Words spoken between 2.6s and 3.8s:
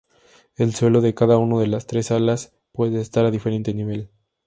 puede estar a diferente